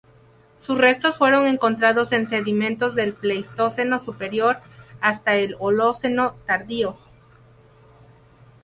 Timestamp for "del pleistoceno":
2.95-3.99